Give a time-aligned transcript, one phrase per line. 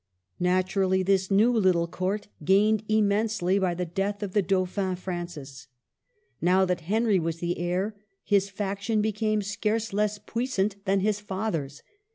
[0.39, 5.67] Naturally, this new little Court gained im mensely by the death of the Dauphin Francis.
[6.41, 11.83] Now that Henry was the heir, his faction became scarce less puissant than his father's.